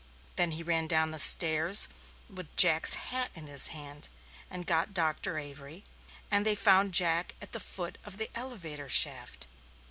Then 0.35 0.49
he 0.49 0.63
ran 0.63 0.87
down 0.87 1.11
the 1.11 1.19
stairs 1.19 1.87
with 2.27 2.55
Jack's 2.57 2.95
hat 2.95 3.29
in 3.35 3.45
his 3.45 3.67
hand, 3.67 4.09
and 4.49 4.65
got 4.65 4.95
Dr. 4.95 5.37
Avery, 5.37 5.83
and 6.31 6.43
they 6.43 6.55
found 6.55 6.91
Jack 6.95 7.35
at 7.39 7.51
the 7.51 7.59
foot 7.59 7.99
of 8.03 8.17
the 8.17 8.31
elevator 8.33 8.89
shaft. 8.89 9.45